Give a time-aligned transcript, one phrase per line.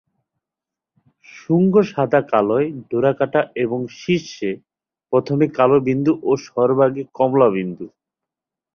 [1.33, 4.51] শুঙ্গ সাদা কালোয় ডোরাকাটা এবং শীর্ষে
[5.13, 7.85] প্রথমে কালো বিন্দু ও সর্বাগ্রে কমলা বিন্দু।